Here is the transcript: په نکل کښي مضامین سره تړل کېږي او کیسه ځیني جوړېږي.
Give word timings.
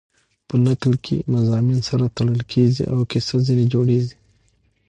په 0.47 0.55
نکل 0.65 0.93
کښي 1.03 1.17
مضامین 1.33 1.79
سره 1.89 2.05
تړل 2.15 2.41
کېږي 2.53 2.83
او 2.93 2.99
کیسه 3.11 3.35
ځیني 3.45 3.65
جوړېږي. 3.73 4.15